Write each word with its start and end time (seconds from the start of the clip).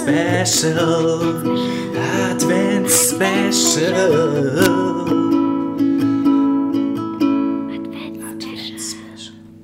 Advents 0.00 0.56
Special, 0.56 1.20
Advents 2.30 3.10
Special. 3.10 3.92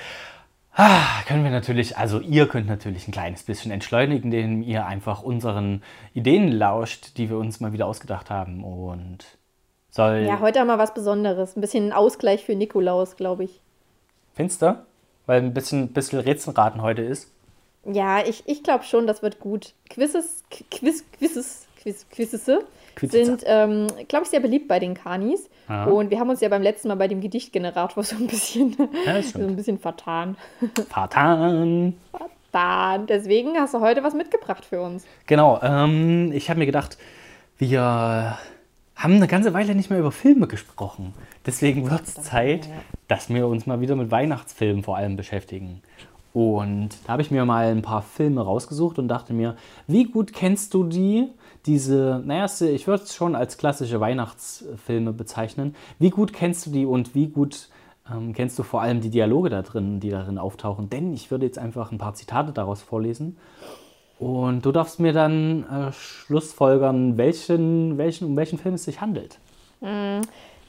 ah, 0.75 1.21
können 1.27 1.43
wir 1.43 1.51
natürlich, 1.51 1.97
also 1.97 2.19
ihr 2.19 2.47
könnt 2.47 2.67
natürlich 2.67 3.07
ein 3.07 3.11
kleines 3.11 3.43
bisschen 3.43 3.71
entschleunigen, 3.71 4.31
indem 4.31 4.61
ihr 4.61 4.85
einfach 4.85 5.23
unseren 5.23 5.83
Ideen 6.13 6.51
lauscht, 6.51 7.17
die 7.17 7.29
wir 7.29 7.37
uns 7.37 7.59
mal 7.59 7.73
wieder 7.73 7.85
ausgedacht 7.87 8.29
haben. 8.29 8.63
Und 8.63 9.25
soll. 9.89 10.25
Ja, 10.27 10.39
heute 10.39 10.59
haben 10.59 10.67
wir 10.67 10.77
was 10.77 10.93
Besonderes. 10.93 11.55
Ein 11.55 11.61
bisschen 11.61 11.91
Ausgleich 11.93 12.43
für 12.45 12.55
Nikolaus, 12.55 13.15
glaube 13.15 13.43
ich. 13.45 13.61
Finster? 14.33 14.85
Weil 15.25 15.41
ein 15.41 15.53
bisschen, 15.53 15.89
bisschen 15.93 16.19
Rätselraten 16.19 16.81
heute 16.81 17.01
ist. 17.03 17.29
Ja, 17.85 18.19
ich, 18.25 18.43
ich 18.45 18.63
glaube 18.63 18.83
schon, 18.83 19.07
das 19.07 19.21
wird 19.23 19.39
gut. 19.39 19.73
Quizzes, 19.89 20.43
Qu- 20.51 20.63
Quiz, 20.69 21.03
Quizzes, 21.17 21.65
Quiz, 21.81 22.05
Quizzes 22.11 22.49
Quizze. 22.95 23.25
sind, 23.25 23.43
ähm, 23.47 23.87
glaube 24.07 24.25
ich, 24.25 24.29
sehr 24.29 24.39
beliebt 24.39 24.67
bei 24.67 24.79
den 24.79 24.93
Kanis. 24.93 25.49
Ja. 25.67 25.85
Und 25.85 26.11
wir 26.11 26.19
haben 26.19 26.29
uns 26.29 26.41
ja 26.41 26.49
beim 26.49 26.61
letzten 26.61 26.89
Mal 26.89 26.95
bei 26.95 27.07
dem 27.07 27.21
Gedichtgenerator 27.21 28.03
so 28.03 28.15
ein 28.17 28.27
bisschen, 28.27 28.75
Ja, 29.05 29.21
so 29.23 29.39
ein 29.39 29.55
bisschen 29.55 29.79
vertan. 29.79 30.35
Fatan. 30.89 31.95
Dann, 32.51 33.07
deswegen 33.07 33.55
hast 33.57 33.73
du 33.73 33.79
heute 33.79 34.03
was 34.03 34.13
mitgebracht 34.13 34.65
für 34.65 34.81
uns. 34.81 35.05
Genau, 35.25 35.59
ähm, 35.63 36.31
ich 36.33 36.49
habe 36.49 36.59
mir 36.59 36.65
gedacht, 36.65 36.97
wir 37.57 38.37
haben 38.97 39.15
eine 39.15 39.27
ganze 39.27 39.53
Weile 39.53 39.73
nicht 39.73 39.89
mehr 39.89 39.99
über 39.99 40.11
Filme 40.11 40.47
gesprochen. 40.47 41.13
Deswegen 41.45 41.89
wird 41.89 42.03
es 42.03 42.15
Zeit, 42.15 42.67
dass 43.07 43.29
wir 43.33 43.47
uns 43.47 43.65
mal 43.65 43.79
wieder 43.81 43.95
mit 43.95 44.11
Weihnachtsfilmen 44.11 44.83
vor 44.83 44.97
allem 44.97 45.15
beschäftigen. 45.15 45.81
Und 46.33 46.89
da 47.05 47.13
habe 47.13 47.21
ich 47.21 47.31
mir 47.31 47.45
mal 47.45 47.65
ein 47.65 47.81
paar 47.81 48.01
Filme 48.01 48.41
rausgesucht 48.41 48.99
und 48.99 49.07
dachte 49.07 49.33
mir, 49.33 49.55
wie 49.87 50.05
gut 50.05 50.33
kennst 50.33 50.73
du 50.73 50.85
die? 50.85 51.27
Diese, 51.65 52.21
naja, 52.25 52.45
ich 52.45 52.87
würde 52.87 53.03
es 53.03 53.13
schon 53.13 53.35
als 53.35 53.57
klassische 53.57 53.99
Weihnachtsfilme 53.99 55.13
bezeichnen. 55.13 55.75
Wie 55.99 56.09
gut 56.09 56.33
kennst 56.33 56.65
du 56.65 56.71
die 56.71 56.85
und 56.85 57.13
wie 57.13 57.27
gut 57.27 57.69
ähm, 58.09 58.33
kennst 58.33 58.57
du 58.57 58.63
vor 58.63 58.81
allem 58.81 59.01
die 59.01 59.09
Dialoge 59.09 59.49
da 59.49 59.61
drin, 59.61 59.99
die 59.99 60.09
darin 60.09 60.37
auftauchen? 60.37 60.89
Denn 60.89 61.13
ich 61.13 61.31
würde 61.31 61.45
jetzt 61.45 61.59
einfach 61.59 61.91
ein 61.91 61.97
paar 61.97 62.13
Zitate 62.13 62.51
daraus 62.51 62.81
vorlesen. 62.81 63.37
Und 64.17 64.65
du 64.65 64.71
darfst 64.71 64.99
mir 64.99 65.13
dann 65.13 65.63
äh, 65.63 65.91
schlussfolgern, 65.91 67.17
welchen, 67.17 67.97
welchen, 67.97 68.27
um 68.27 68.37
welchen 68.37 68.57
Film 68.57 68.75
es 68.75 68.85
sich 68.85 69.01
handelt. 69.01 69.39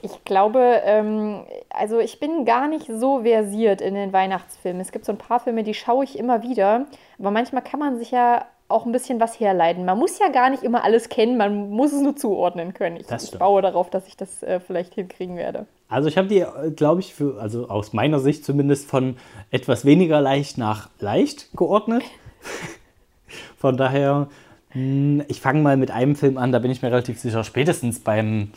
Ich 0.02 0.24
glaube, 0.24 0.80
ähm, 0.84 1.44
also 1.70 2.00
ich 2.00 2.18
bin 2.18 2.44
gar 2.44 2.68
nicht 2.68 2.86
so 2.88 3.22
versiert 3.22 3.80
in 3.80 3.94
den 3.94 4.12
Weihnachtsfilmen. 4.12 4.82
Es 4.82 4.90
gibt 4.92 5.04
so 5.04 5.12
ein 5.12 5.18
paar 5.18 5.40
Filme, 5.40 5.62
die 5.62 5.74
schaue 5.74 6.04
ich 6.04 6.18
immer 6.18 6.42
wieder. 6.42 6.86
Aber 7.18 7.30
manchmal 7.30 7.62
kann 7.62 7.78
man 7.78 7.98
sich 7.98 8.10
ja 8.10 8.44
auch 8.68 8.84
ein 8.84 8.92
bisschen 8.92 9.20
was 9.20 9.38
herleiten. 9.38 9.84
Man 9.84 9.98
muss 9.98 10.18
ja 10.18 10.28
gar 10.28 10.50
nicht 10.50 10.62
immer 10.62 10.82
alles 10.82 11.08
kennen, 11.08 11.36
man 11.36 11.70
muss 11.70 11.92
es 11.92 12.00
nur 12.00 12.16
zuordnen 12.16 12.74
können. 12.74 12.96
Ich, 12.96 13.06
ich 13.10 13.38
baue 13.38 13.62
darauf, 13.62 13.90
dass 13.90 14.08
ich 14.08 14.16
das 14.16 14.42
äh, 14.42 14.60
vielleicht 14.60 14.94
hinkriegen 14.94 15.36
werde. 15.36 15.66
Also 15.88 16.08
ich 16.08 16.16
habe 16.16 16.26
die, 16.26 16.44
glaube 16.74 17.00
ich, 17.00 17.14
für, 17.14 17.38
also 17.40 17.68
aus 17.68 17.92
meiner 17.92 18.18
Sicht 18.18 18.44
zumindest 18.44 18.88
von 18.88 19.16
etwas 19.50 19.84
weniger 19.84 20.20
leicht 20.20 20.58
nach 20.58 20.88
leicht 20.98 21.48
geordnet. 21.54 22.02
Von 23.58 23.76
daher, 23.76 24.28
mh, 24.74 25.24
ich 25.28 25.40
fange 25.40 25.60
mal 25.60 25.76
mit 25.76 25.90
einem 25.90 26.16
Film 26.16 26.38
an, 26.38 26.50
da 26.50 26.58
bin 26.58 26.70
ich 26.70 26.82
mir 26.82 26.90
relativ 26.90 27.20
sicher, 27.20 27.44
spätestens 27.44 28.00
beim, 28.00 28.52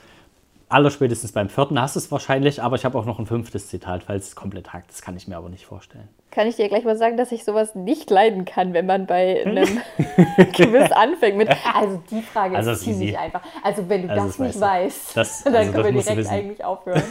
allerspätestens 0.75 1.31
beim 1.31 1.49
vierten 1.49 1.79
hast 1.81 1.95
du 1.95 1.99
es 1.99 2.11
wahrscheinlich, 2.11 2.61
aber 2.61 2.75
ich 2.75 2.85
habe 2.85 2.97
auch 2.97 3.05
noch 3.05 3.17
ein 3.17 3.25
fünftes 3.25 3.67
Zitat, 3.69 4.03
falls 4.03 4.27
es 4.27 4.35
komplett 4.35 4.73
hakt. 4.73 4.91
Das 4.91 5.01
kann 5.01 5.15
ich 5.17 5.27
mir 5.27 5.37
aber 5.37 5.49
nicht 5.49 5.65
vorstellen. 5.65 6.07
Kann 6.31 6.47
ich 6.47 6.57
dir 6.57 6.67
gleich 6.67 6.83
mal 6.83 6.97
sagen, 6.97 7.15
dass 7.17 7.31
ich 7.31 7.43
sowas 7.45 7.75
nicht 7.75 8.09
leiden 8.09 8.43
kann, 8.45 8.73
wenn 8.73 8.85
man 8.85 9.05
bei 9.07 9.43
einem 9.45 9.79
Quiz 10.53 10.91
anfängt 10.91 11.37
mit. 11.37 11.49
Also 11.73 12.01
die 12.11 12.21
Frage 12.21 12.57
Also 12.57 12.71
ist 12.71 12.81
ziemlich 12.81 13.09
easy. 13.09 13.17
einfach. 13.17 13.41
Also 13.63 13.87
wenn 13.89 14.03
du 14.03 14.09
Also 14.13 14.25
das 14.27 14.37
das 14.37 14.47
nicht 14.47 14.59
weißt 14.61 15.17
Das- 15.17 15.43
dann 15.45 15.55
also 15.55 15.71
können 15.71 15.95
wir 15.95 16.03
direkt 16.03 16.29
eigentlich 16.29 16.63
aufhören. 16.63 17.03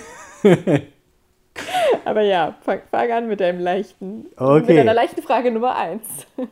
Aber 2.04 2.22
ja, 2.22 2.54
fang, 2.62 2.80
fang 2.91 3.10
an 3.12 3.28
mit 3.28 3.41
deinem 3.41 3.60
leichten, 3.60 4.27
Okay. 4.36 4.66
mit 4.66 4.77
deiner 4.78 4.92
leichten 4.94 5.22
Frage 5.22 5.50
Nummer 5.53 5.77
eins. 5.77 6.03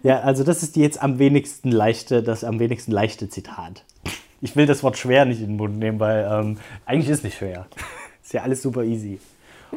Ja, 0.03 0.21
also 0.21 0.45
das 0.45 0.63
ist 0.63 0.77
die 0.77 0.81
jetzt 0.81 1.03
am 1.03 1.19
wenigsten 1.19 1.71
leichte, 1.73 2.23
das 2.23 2.45
am 2.45 2.59
wenigsten 2.61 2.93
leichte 2.93 3.29
Zitat. 3.29 3.85
Ich 4.43 4.57
will 4.57 4.67
das 4.67 4.83
Wort 4.83 4.99
schwer 4.99 5.25
nicht 5.25 5.41
in 5.41 5.51
den 5.51 5.57
Mund 5.57 5.79
nehmen, 5.79 6.01
weil 6.01 6.29
ähm, 6.31 6.59
eigentlich 6.85 7.09
ist 7.09 7.23
nicht 7.25 7.39
schwer. 7.39 7.67
Ist 8.23 8.33
ja 8.35 8.43
alles 8.43 8.63
super 8.63 8.83
easy. 8.85 9.19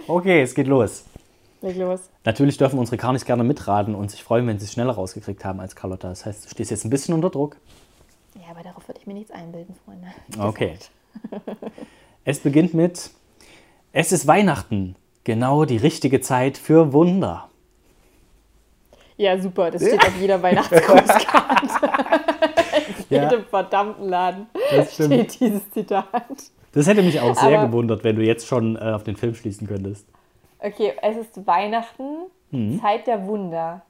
Okay, 0.08 0.42
es 0.42 0.54
geht 0.54 0.68
los. 0.68 1.06
Leg 1.62 1.78
los. 1.78 2.10
Natürlich 2.26 2.58
dürfen 2.58 2.78
unsere 2.78 2.98
Karnis 2.98 3.26
gerne 3.26 3.44
mitraten 3.44 3.96
und 3.96 4.12
sich 4.12 4.24
freuen, 4.24 4.46
wenn 4.46 4.60
sie 4.60 4.66
es 4.66 4.74
schneller 4.74 4.94
rausgekriegt 4.94 5.44
haben 5.44 5.60
als 5.60 5.76
Carlotta. 5.76 6.10
Das 6.10 6.26
heißt, 6.28 6.46
du 6.46 6.50
stehst 6.50 6.70
jetzt 6.70 6.84
ein 6.86 6.92
bisschen 6.92 7.16
unter 7.16 7.32
Druck. 7.32 7.58
Ja, 8.36 8.52
aber 8.52 8.62
darauf 8.62 8.88
würde 8.88 9.00
ich 9.00 9.08
mir 9.08 9.16
nichts 9.16 9.32
einbilden, 9.32 9.76
Freunde. 9.86 10.08
Okay. 10.48 10.78
Es 12.24 12.40
beginnt 12.40 12.74
mit 12.74 13.10
Es 13.94 14.12
ist 14.12 14.28
Weihnachten. 14.28 14.96
Genau 15.24 15.66
die 15.66 15.78
richtige 15.78 16.22
Zeit 16.22 16.58
für 16.58 16.94
Wunder. 16.94 17.50
Ja, 19.18 19.40
super. 19.42 19.72
Das 19.72 19.82
steht 19.88 20.02
auf 20.02 20.20
jeder 20.20 20.42
Weihnachtspostkarte. 20.42 22.25
Verdammten 23.56 24.10
Laden 24.10 24.48
Das 24.76 24.94
stimmt. 24.94 25.14
steht 25.32 25.40
dieses 25.40 25.72
Zitat. 25.72 26.06
Das 26.74 26.88
hätte 26.88 27.02
mich 27.04 27.20
auch 27.22 27.36
sehr 27.36 27.58
Aber- 27.60 27.68
gewundert, 27.68 28.04
wenn 28.04 28.16
du 28.18 28.22
jetzt 28.24 28.48
schon 28.48 28.76
äh, 28.76 28.80
auf 28.92 29.04
den 29.04 29.16
Film 29.16 29.34
schließen 29.34 29.66
könntest. 29.68 30.06
Okay, 30.60 30.94
es 31.02 31.16
ist 31.18 31.46
Weihnachten, 31.48 32.04
Mhm. 32.52 32.80
Zeit 32.82 33.08
der 33.08 33.26
Wunder. 33.28 33.82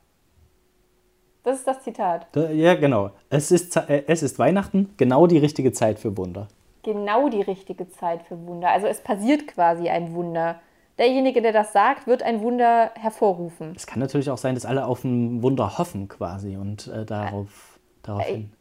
Das 1.44 1.58
ist 1.58 1.68
das 1.68 1.84
Zitat. 1.84 2.28
Da, 2.32 2.50
ja, 2.50 2.74
genau. 2.76 3.12
Es 3.30 3.52
ist, 3.52 3.76
äh, 3.76 4.04
es 4.08 4.24
ist 4.24 4.40
Weihnachten, 4.40 4.94
genau 4.98 5.28
die 5.28 5.38
richtige 5.38 5.72
Zeit 5.72 6.00
für 6.00 6.16
Wunder. 6.18 6.48
genau 6.84 7.30
die 7.30 7.42
richtige 7.42 7.90
Zeit 7.90 8.22
für 8.24 8.38
Wunder. 8.48 8.70
Also 8.70 8.86
es 8.88 9.02
passiert 9.02 9.48
quasi 9.48 9.90
ein 9.90 10.14
Wunder. 10.14 10.60
Derjenige, 11.00 11.42
der 11.42 11.52
das 11.52 11.74
sagt, 11.74 12.06
wird 12.08 12.22
ein 12.24 12.42
Wunder 12.42 12.92
hervorrufen. 12.96 13.74
Es 13.76 13.86
kann 13.88 14.00
natürlich 14.00 14.30
auch 14.30 14.38
sein, 14.38 14.54
dass 14.56 14.66
alle 14.66 14.86
auf 14.86 15.04
ein 15.04 15.42
Wunder 15.44 15.78
hoffen 15.80 16.08
quasi 16.08 16.56
und 16.58 16.88
äh, 16.88 17.04
darauf, 17.06 17.80
darauf 18.04 18.24
hin. 18.24 18.52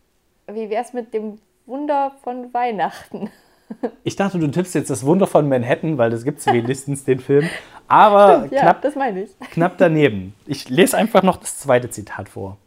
Wie 0.46 0.69
wäre 0.70 0.82
es 0.82 0.93
mit 0.93 1.14
dem 1.14 1.38
Wunder 1.67 2.12
von 2.23 2.52
Weihnachten? 2.52 3.31
Ich 4.05 4.14
dachte, 4.14 4.38
du 4.38 4.46
tippst 4.49 4.75
jetzt 4.75 4.91
das 4.91 5.06
Wunder 5.06 5.26
von 5.26 5.49
Manhattan, 5.49 5.96
weil 5.96 6.11
das 6.11 6.23
gibt 6.23 6.38
es 6.38 6.46
wenigstens, 6.46 7.05
den 7.05 7.19
Film. 7.19 7.49
Aber 7.88 8.46
ja, 8.50 8.61
knapp, 8.61 8.82
das 8.82 8.94
meine 8.94 9.23
ich. 9.23 9.31
knapp 9.50 9.79
daneben. 9.79 10.35
Ich 10.46 10.69
lese 10.69 10.96
einfach 10.99 11.23
noch 11.23 11.38
das 11.38 11.58
zweite 11.58 11.88
Zitat 11.88 12.29
vor. 12.29 12.58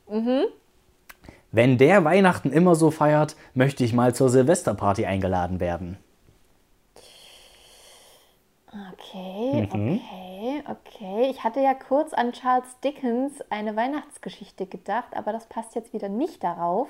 Wenn 1.51 1.77
der 1.77 2.03
Weihnachten 2.03 2.51
immer 2.51 2.73
so 2.73 2.89
feiert, 2.89 3.35
möchte 3.53 3.83
ich 3.83 3.93
mal 3.93 4.15
zur 4.15 4.29
Silvesterparty 4.29 5.05
eingeladen 5.05 5.59
werden. 5.59 5.97
Okay, 8.93 9.67
okay, 9.71 10.63
okay. 10.69 11.29
Ich 11.29 11.43
hatte 11.43 11.61
ja 11.61 11.73
kurz 11.73 12.13
an 12.13 12.31
Charles 12.33 12.79
Dickens 12.83 13.33
eine 13.49 13.75
Weihnachtsgeschichte 13.75 14.65
gedacht, 14.65 15.15
aber 15.15 15.31
das 15.31 15.45
passt 15.47 15.75
jetzt 15.75 15.93
wieder 15.93 16.09
nicht 16.09 16.43
darauf, 16.43 16.89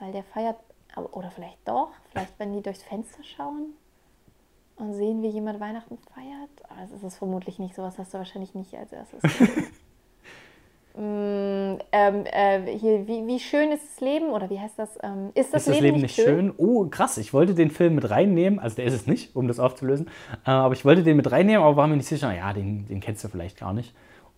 weil 0.00 0.12
der 0.12 0.24
feiert, 0.24 0.56
oder 1.12 1.30
vielleicht 1.30 1.58
doch, 1.66 1.90
vielleicht 2.10 2.38
wenn 2.38 2.52
die 2.52 2.62
durchs 2.62 2.82
Fenster 2.82 3.22
schauen 3.22 3.74
und 4.76 4.94
sehen, 4.94 5.22
wie 5.22 5.28
jemand 5.28 5.60
Weihnachten 5.60 5.98
feiert. 6.14 6.50
Aber 6.68 6.80
das 6.80 6.90
ist 6.90 7.04
es 7.04 7.16
vermutlich 7.16 7.58
nicht, 7.58 7.74
sowas 7.74 7.98
hast 7.98 8.12
du 8.12 8.18
wahrscheinlich 8.18 8.54
nicht 8.54 8.74
als 8.74 8.92
erstes. 8.92 9.22
Mm, 10.96 11.78
ähm, 11.92 12.24
äh, 12.26 12.76
hier, 12.76 13.06
wie, 13.06 13.24
wie 13.26 13.38
schön 13.38 13.70
ist 13.70 13.84
das 13.84 14.00
Leben 14.00 14.30
oder 14.30 14.50
wie 14.50 14.58
heißt 14.58 14.76
das? 14.76 14.98
Ähm, 15.02 15.30
ist 15.34 15.54
das, 15.54 15.62
Ist 15.62 15.76
das 15.76 15.80
Leben 15.80 16.00
nicht 16.00 16.16
schön? 16.16 16.52
Oh, 16.56 16.84
krass. 16.86 17.16
Ich 17.16 17.32
wollte 17.32 17.54
den 17.54 17.70
Film 17.70 17.94
mit 17.94 18.10
reinnehmen. 18.10 18.58
Also 18.58 18.76
der 18.76 18.86
ist 18.86 18.94
es 18.94 19.06
nicht, 19.06 19.36
um 19.36 19.46
das 19.46 19.60
aufzulösen. 19.60 20.08
Äh, 20.44 20.50
aber 20.50 20.74
ich 20.74 20.84
wollte 20.84 21.04
den 21.04 21.16
mit 21.16 21.30
reinnehmen, 21.30 21.62
aber 21.62 21.76
war 21.76 21.86
mir 21.86 21.96
nicht 21.96 22.08
sicher. 22.08 22.34
Ja, 22.34 22.52
den, 22.52 22.86
den 22.88 22.98
kennst 22.98 23.22
du 23.22 23.28
vielleicht 23.28 23.58
gar 23.58 23.72
nicht. 23.72 23.94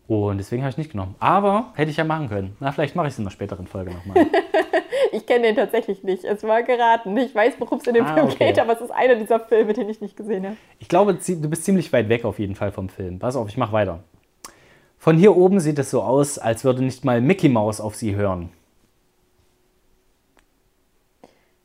Und 0.09 0.39
deswegen 0.39 0.63
habe 0.63 0.71
ich 0.71 0.77
nicht 0.77 0.93
genommen. 0.93 1.15
Aber 1.21 1.73
hätte 1.75 1.91
ich 1.91 1.97
ja 1.97 2.05
machen 2.05 2.29
können. 2.29 2.57
Na, 2.61 2.71
vielleicht 2.71 2.97
mache 2.97 3.07
ich 3.07 3.15
es 3.15 3.19
in 3.19 3.25
einer 3.25 3.31
späteren 3.31 3.67
Folge 3.67 3.93
nochmal. 3.95 4.27
Ich 5.11 5.27
kenne 5.27 5.43
den 5.47 5.57
tatsächlich 5.57 6.03
nicht. 6.03 6.25
Es 6.25 6.43
war 6.45 6.63
geraten. 6.63 7.17
Ich 7.17 7.35
weiß, 7.35 7.55
worum 7.59 7.79
es 7.79 7.87
in 7.87 7.95
dem 7.95 8.05
Ah, 8.05 8.15
Film 8.15 8.27
okay. 8.27 8.47
geht, 8.47 8.59
aber 8.59 8.75
es 8.75 8.81
ist 8.81 8.91
einer 8.91 9.17
dieser 9.17 9.41
Filme, 9.41 9.73
den 9.73 9.89
ich 9.89 10.01
nicht 10.01 10.17
gesehen 10.17 10.45
habe. 10.47 10.57
Ich 10.79 10.89
glaube, 10.89 11.15
du 11.15 11.49
bist 11.51 11.65
ziemlich 11.65 11.93
weit 11.93 12.09
weg 12.09 12.25
auf 12.25 12.39
jeden 12.39 12.55
Fall 12.55 12.73
vom 12.73 12.89
Film. 12.89 13.19
Pass 13.19 13.37
auf, 13.37 13.49
ich 13.49 13.57
mache 13.57 13.73
weiter. 13.73 14.05
Von 14.99 15.17
hier 15.17 15.37
oben 15.37 15.59
sieht 15.61 15.79
es 15.79 15.91
so 15.91 16.03
aus, 16.03 16.39
als 16.39 16.65
würde 16.65 16.85
nicht 16.85 17.05
mal 17.05 17.21
Mickey 17.21 17.49
Mouse 17.49 17.81
auf 17.81 17.97
sie 17.97 18.15
hören. 18.15 18.51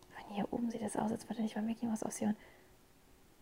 Von 0.09 0.35
hier 0.35 0.45
oben 0.51 0.71
sieht 0.71 0.81
es 0.81 0.95
aus, 0.97 1.11
als 1.11 1.29
würde 1.29 1.41
nicht 1.43 1.55
mal 1.55 1.61
Mickey 1.61 1.85
Mouse 1.85 2.03
aussehen. 2.03 2.35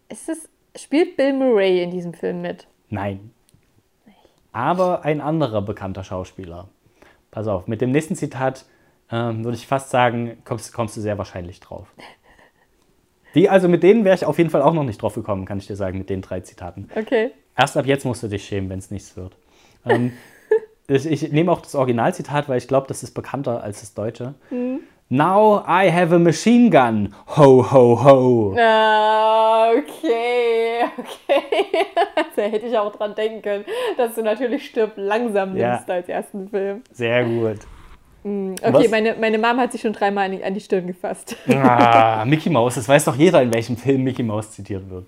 Ist 0.10 0.30
es, 0.30 0.50
spielt 0.76 1.16
Bill 1.18 1.34
Murray 1.34 1.82
in 1.82 1.92
diesem 1.92 2.14
Film 2.14 2.42
mit? 2.42 2.68
Nein. 2.90 3.32
Aber 4.52 5.04
ein 5.04 5.20
anderer 5.20 5.62
bekannter 5.62 6.04
Schauspieler. 6.04 6.70
Pass 7.32 7.48
auf, 7.48 7.68
mit 7.68 7.82
dem 7.82 7.92
nächsten 7.92 8.16
Zitat 8.16 8.66
ähm, 9.12 9.44
würde 9.44 9.58
ich 9.58 9.68
fast 9.68 9.90
sagen, 9.90 10.38
kommst, 10.46 10.74
kommst 10.74 10.98
du 10.98 11.02
sehr 11.02 11.18
wahrscheinlich 11.18 11.60
drauf. 11.60 11.88
Die, 13.36 13.50
also 13.50 13.68
mit 13.68 13.84
denen 13.84 14.06
wäre 14.06 14.16
ich 14.16 14.26
auf 14.26 14.38
jeden 14.38 14.50
Fall 14.50 14.62
auch 14.62 14.74
noch 14.74 14.84
nicht 14.86 15.02
drauf 15.02 15.16
gekommen, 15.16 15.46
kann 15.46 15.58
ich 15.58 15.68
dir 15.68 15.76
sagen, 15.76 15.98
mit 15.98 16.10
den 16.10 16.22
drei 16.22 16.40
Zitaten. 16.40 16.90
Okay. 16.96 17.32
Erst 17.58 17.76
ab 17.78 17.86
jetzt 17.86 18.06
musst 18.06 18.24
du 18.24 18.28
dich 18.28 18.46
schämen, 18.46 18.70
wenn 18.70 18.80
es 18.80 18.92
nichts 18.92 19.18
wird. 19.18 19.36
Ähm, 19.86 20.14
ich, 20.88 21.06
ich 21.06 21.32
nehme 21.32 21.52
auch 21.52 21.62
das 21.62 21.76
Originalzitat, 21.76 22.48
weil 22.48 22.58
ich 22.58 22.68
glaube, 22.68 22.88
das 22.88 23.04
ist 23.04 23.12
bekannter 23.12 23.62
als 23.62 23.82
das 23.82 23.94
deutsche. 23.94 24.36
Now 25.10 25.64
I 25.68 25.92
have 25.92 26.16
a 26.16 26.20
machine 26.20 26.70
gun. 26.70 27.14
Ho, 27.38 27.72
ho, 27.72 28.04
ho. 28.04 28.56
Ah, 28.58 29.70
okay, 29.72 30.86
okay. 30.98 31.44
da 32.36 32.42
hätte 32.42 32.66
ich 32.68 32.78
auch 32.78 32.96
dran 32.96 33.14
denken 33.16 33.42
können, 33.42 33.66
dass 33.98 34.16
du 34.16 34.24
natürlich 34.24 34.66
Stirb 34.66 34.94
langsam 34.96 35.56
Ja. 35.56 35.74
nimmst 35.74 35.90
als 35.92 36.10
ersten 36.10 36.50
Film. 36.50 36.82
Sehr 36.92 37.24
gut. 37.26 37.60
Okay, 38.26 38.74
Was? 38.74 38.90
meine, 38.90 39.16
meine 39.20 39.38
Mom 39.38 39.58
hat 39.58 39.72
sich 39.72 39.82
schon 39.82 39.94
dreimal 39.94 40.26
an 40.26 40.32
die, 40.32 40.44
an 40.44 40.56
die 40.56 40.60
Stirn 40.60 40.88
gefasst. 40.88 41.36
Ah, 41.48 42.26
Mickey 42.26 42.50
Mouse, 42.50 42.74
das 42.74 42.90
weiß 42.90 43.06
doch 43.06 43.16
jeder, 43.16 43.44
in 43.44 43.54
welchem 43.54 43.78
Film 43.78 44.04
Mickey 44.04 44.24
Mouse 44.24 44.52
zitiert 44.52 44.90
wird. 44.90 45.06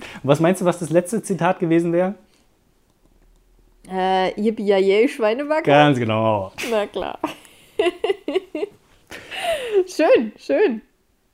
Und 0.00 0.24
was 0.24 0.40
meinst 0.40 0.60
du, 0.60 0.64
was 0.64 0.80
das 0.80 0.90
letzte 0.90 1.22
Zitat 1.22 1.60
gewesen 1.60 1.92
wäre? 1.92 2.16
Äh, 3.88 4.40
yippie 4.40 5.08
Schweinebacker? 5.08 5.62
Ganz 5.62 6.00
genau. 6.00 6.50
Na 6.68 6.88
klar. 6.88 7.20
schön, 9.86 10.32
schön. 10.36 10.82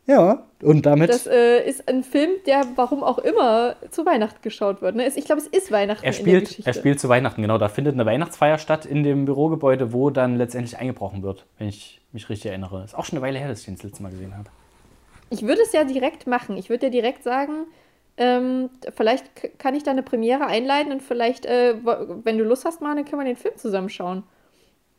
Ja, 0.06 0.42
und 0.62 0.84
damit. 0.84 1.08
Das 1.08 1.26
äh, 1.26 1.66
ist 1.66 1.88
ein 1.88 2.04
Film, 2.04 2.30
der 2.46 2.64
warum 2.76 3.02
auch 3.02 3.18
immer 3.18 3.76
zu 3.90 4.04
Weihnachten 4.04 4.42
geschaut 4.42 4.82
wird. 4.82 4.96
Ne? 4.96 5.10
Ich 5.14 5.24
glaube, 5.24 5.40
es 5.40 5.46
ist 5.46 5.72
Weihnachten 5.72 6.04
er 6.04 6.12
spielt, 6.12 6.66
er 6.66 6.74
spielt 6.74 7.00
zu 7.00 7.08
Weihnachten, 7.08 7.40
genau. 7.40 7.56
Da 7.56 7.68
findet 7.68 7.94
eine 7.94 8.04
Weihnachtsfeier 8.04 8.58
statt 8.58 8.84
in 8.84 9.02
dem 9.02 9.24
Bürogebäude, 9.24 9.94
wo 9.94 10.10
dann 10.10 10.36
letztendlich 10.36 10.78
eingebrochen 10.78 11.22
wird, 11.22 11.46
wenn 11.58 11.68
ich 11.68 12.02
mich 12.12 12.28
richtig 12.28 12.50
erinnere. 12.50 12.84
Ist 12.84 12.94
auch 12.94 13.06
schon 13.06 13.18
eine 13.18 13.26
Weile 13.26 13.38
her, 13.38 13.48
dass 13.48 13.60
ich 13.60 13.64
den 13.64 13.76
das 13.76 13.84
letzte 13.84 14.02
Mal 14.02 14.10
gesehen 14.10 14.36
habe. 14.36 14.50
Ich 15.30 15.42
würde 15.42 15.62
es 15.62 15.72
ja 15.72 15.84
direkt 15.84 16.26
machen. 16.26 16.58
Ich 16.58 16.68
würde 16.68 16.86
ja 16.86 16.92
direkt 16.92 17.24
sagen, 17.24 17.66
ähm, 18.18 18.68
vielleicht 18.94 19.58
kann 19.58 19.74
ich 19.74 19.82
da 19.84 19.90
eine 19.90 20.02
Premiere 20.02 20.46
einleiten 20.46 20.92
und 20.92 21.02
vielleicht, 21.02 21.46
äh, 21.46 21.76
wenn 21.82 22.36
du 22.36 22.44
Lust 22.44 22.66
hast, 22.66 22.82
dann 22.82 23.04
können 23.04 23.22
wir 23.22 23.24
den 23.24 23.36
Film 23.36 23.56
zusammen 23.56 23.88
schauen. 23.88 24.22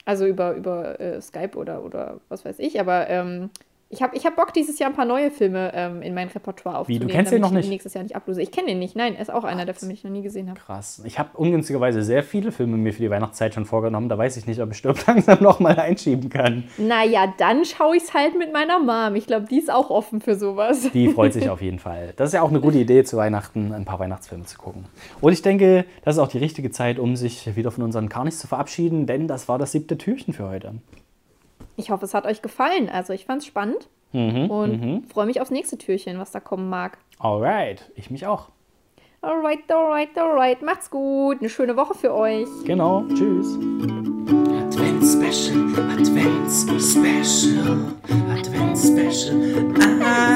Also 0.04 0.26
über, 0.26 0.54
über 0.54 1.00
äh, 1.00 1.22
Skype 1.22 1.58
oder, 1.58 1.84
oder 1.84 2.20
was 2.30 2.44
weiß 2.44 2.60
ich. 2.60 2.80
Aber 2.80 3.10
ähm, 3.10 3.50
ich 3.90 4.02
habe 4.02 4.16
ich 4.16 4.26
hab 4.26 4.36
Bock, 4.36 4.52
dieses 4.52 4.80
Jahr 4.80 4.90
ein 4.90 4.96
paar 4.96 5.06
neue 5.06 5.30
Filme 5.30 5.72
ähm, 5.76 6.02
in 6.02 6.16
mein 6.16 6.28
Repertoire 6.28 6.88
Wie, 6.88 6.94
du 6.98 7.06
aufzunehmen. 7.06 7.10
kennst 7.10 7.32
den 7.32 7.42
noch 7.42 7.50
ich 7.52 7.58
nicht? 7.58 7.70
nächstes 7.70 7.94
Jahr 7.94 8.04
nicht 8.04 8.16
ablose. 8.16 8.42
Ich 8.42 8.52
kenne 8.52 8.68
den 8.68 8.80
nicht. 8.80 8.96
Nein, 8.96 9.14
er 9.14 9.22
ist 9.22 9.32
auch 9.32 9.44
einer 9.44 9.66
der 9.66 9.76
Filme, 9.76 9.94
die 9.94 10.00
ich 10.00 10.04
noch 10.04 10.12
nie 10.12 10.24
gesehen 10.24 10.50
habe. 10.50 10.60
Krass. 10.60 11.02
Ich 11.06 11.20
habe 11.20 11.30
ungünstigerweise 11.36 12.02
sehr 12.02 12.24
viele 12.24 12.52
Filme 12.52 12.78
mir 12.78 12.94
für 12.94 13.04
die 13.04 13.12
Weihnachtszeit 13.12 13.54
schon 13.54 13.66
vorgenommen. 13.66 14.10
Da 14.10 14.18
weiß 14.18 14.38
ich 14.38 14.48
nicht, 14.48 14.60
ob 14.60 14.72
ich 14.72 14.78
Stirb 14.78 14.98
langsam 15.08 15.42
noch 15.42 15.60
mal 15.60 15.80
einschieben 15.80 16.30
kann. 16.30 16.64
Naja, 16.78 17.32
dann 17.38 17.64
schaue 17.64 17.96
ich 17.96 18.04
es 18.04 18.14
halt 18.14 18.38
mit 18.38 18.52
meiner 18.52 18.80
Mom. 18.80 19.16
Ich 19.16 19.28
glaube, 19.28 19.46
die 19.50 19.60
ist 19.60 19.72
auch 19.72 19.92
offen 19.92 20.20
für 20.20 20.36
sowas. 20.36 20.90
Die 20.92 21.10
freut 21.10 21.34
sich 21.34 21.50
auf 21.50 21.62
jeden 21.62 21.80
Fall. 21.80 22.14
Das 22.18 22.30
ist 22.30 22.34
ja 22.34 22.42
auch 22.42 22.50
eine 22.50 22.60
gute 22.60 22.80
Idee, 22.80 23.04
zu 23.04 23.18
Weihnachten 23.18 23.72
ein 23.72 23.86
paar 23.86 24.00
Weihnachtsfilme 24.00 24.46
zu 24.46 24.58
gucken. 24.58 24.86
Und 25.22 25.32
ich 25.32 25.44
denke, 25.44 25.86
das 26.04 26.16
ist 26.16 26.20
auch 26.20 26.28
die 26.28 26.40
richtige 26.40 26.72
Zeit, 26.72 26.98
um 26.98 27.16
sich 27.16 27.56
wieder 27.56 27.70
von 27.70 27.84
unseren 27.84 28.10
Carnis 28.10 28.40
zu 28.40 28.48
verabschieden, 28.48 29.06
denn 29.06 29.28
das 29.28 29.48
war 29.48 29.60
das 29.60 29.72
siebte 29.72 29.98
Türchen 29.98 30.34
für 30.34 30.50
heute. 30.50 30.74
Ich 31.78 31.90
hoffe, 31.92 32.06
es 32.06 32.14
hat 32.14 32.26
euch 32.26 32.42
gefallen. 32.42 32.88
Also 32.90 33.12
ich 33.14 33.26
fand 33.26 33.42
es 33.42 33.48
spannend 33.48 33.90
Mhm, 34.14 34.50
und 34.50 35.04
freue 35.12 35.26
mich 35.26 35.42
aufs 35.42 35.52
nächste 35.52 35.78
Türchen, 35.78 36.18
was 36.20 36.32
da 36.32 36.40
kommen 36.40 36.70
mag. 36.70 36.98
Alright, 37.20 37.92
ich 37.96 38.10
mich 38.12 38.26
auch. 38.26 38.48
Alright, 39.22 39.70
alright, 39.70 40.18
alright. 40.18 40.62
Macht's 40.62 40.90
gut. 40.90 41.40
Eine 41.40 41.50
schöne 41.50 41.76
Woche 41.76 41.96
für 41.96 42.14
euch. 42.14 42.48
Genau, 42.64 43.04
tschüss. 43.14 43.58
Advent 43.58 45.04
Special, 45.04 45.58
Advent 45.92 46.50
Special, 46.80 47.92
Advent 48.32 48.78
Special, 48.78 49.74